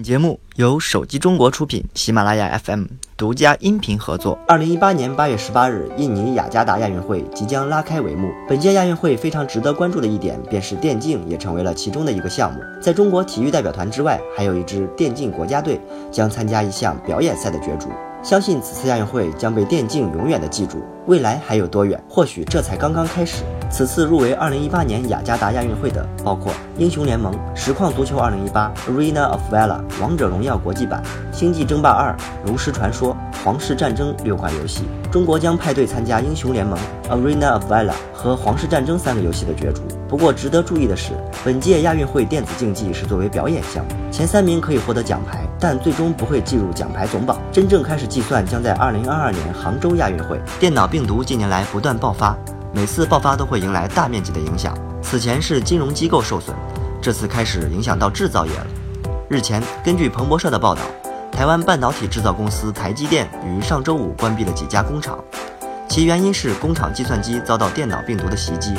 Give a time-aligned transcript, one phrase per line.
[0.00, 2.84] 本节目由手机中国出品，喜马拉雅 FM
[3.18, 4.38] 独家音频合作。
[4.48, 8.30] 二零一八年八月十八日，印尼雅加达亚运会即将拉开帷幕。
[8.48, 12.60] 本届亚运会非常值得关注的一点，便是电竞也成为了其中的一个项目。
[12.80, 15.78] 在中国体育代表团之外，还有一支电竞国家队
[16.10, 17.90] 将参加一项表演赛的角逐。
[18.22, 20.82] 相信此次亚运会将被电竞永远的记住。
[21.08, 22.02] 未来还有多远？
[22.08, 23.44] 或许这才刚刚开始。
[23.70, 29.68] 此次入围二零一八年雅加达亚运会的包括《英雄联盟》《实况足球二零一八》《Arena of Valor》
[30.00, 31.00] 《王者荣耀国际版》
[31.38, 32.10] 《星际争霸二》
[32.50, 34.82] 《炉石传说》《皇室战争》六款游戏。
[35.10, 36.76] 中国将派队参加《英雄联盟》
[37.16, 39.82] 《Arena of Valor》和《皇室战争》三个游戏的角逐。
[40.08, 41.12] 不过值得注意的是，
[41.44, 47.38] 本届亚运会电子竞技是作为表演项目，前三名可以获得奖牌，但最终不会计入奖牌总榜。
[47.52, 50.40] 真正开始计算将在二零二二年杭州亚运会。
[50.58, 52.36] 电脑病毒近年来不断爆发。
[52.72, 54.76] 每次爆发都会迎来大面积的影响。
[55.02, 56.54] 此前是金融机构受损，
[57.02, 58.66] 这次开始影响到制造业了。
[59.28, 60.82] 日前，根据彭博社的报道，
[61.32, 65.18] 台湾半导体制造公司台积电于上周五关闭了几家工厂，
[65.88, 68.74] 其原因是工厂计算机遭到电脑病毒的袭击。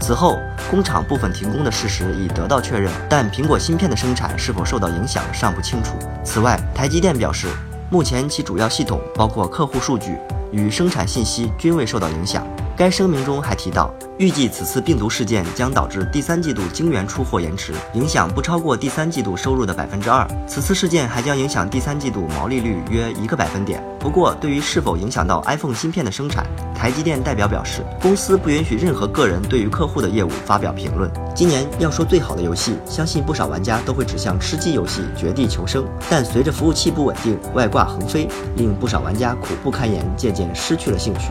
[0.00, 0.36] 此后，
[0.70, 5.94] 工厂部分停工的事实已得到确认，但苹果芯片的生产是否受到影响尚不清楚。
[6.24, 7.48] 此外，台积电表示，
[7.90, 10.16] 目前其主要系统包括客户数据
[10.52, 12.46] 与生产信息均未受到影响。
[12.76, 20.24] 该声明中还提到，预计此次病毒事件将导致第三季度晶圆出货延迟，影响不超过第三季度收入的百分之二。
[20.46, 23.82] 此次事件还将影响第三季度毛利率约一个百分点。
[23.98, 31.10] 不过，对于是否影响到 iPhone 芯片的生产，台积电代表表示，公司不允许任何个人对于客户的业务发表评论。
[31.34, 41.30] 今年要说最好的游戏，相信不少玩家都会指向吃鸡游戏《绝地求生》，但随着服务器不稳定、外挂横飞，令不少玩家苦不堪言，渐渐失去了兴趣。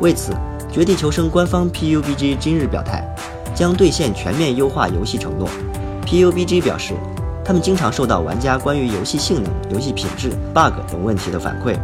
[0.00, 0.32] 为此，
[0.72, 3.04] 《绝地求生》官方 PUBG 今日表态，
[3.54, 5.46] 将兑现全面优化游戏承诺。
[6.06, 6.94] PUBG 表示，
[7.44, 11.76] 他们经常受到玩家关于游戏性能、游戏品质、bug 等问题的反馈，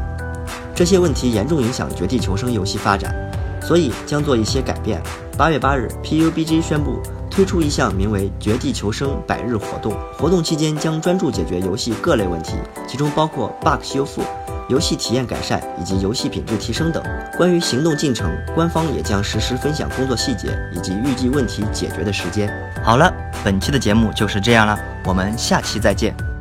[0.74, 3.14] 这些问题严重影响《绝地求生》游戏发展，
[3.60, 5.00] 所以将做一些改变。
[5.36, 6.98] 八月八日，PUBG 宣布
[7.31, 12.54] 推出一项名为《绝地求生百日活动》，活动期间将专注解决游戏各类问题，
[12.88, 14.22] 其中包括 bug 修复。
[14.69, 17.03] 游戏体验改善以及游戏品质提升等。
[17.37, 22.50] 关于行动进程，官方也将实时分享工作细节以及预计问题解决的时间。
[22.82, 23.12] 好了，
[23.44, 26.35] 本期的节目就是这样了，我们下期再见。